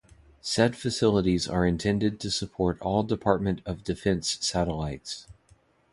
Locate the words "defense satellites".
3.83-5.27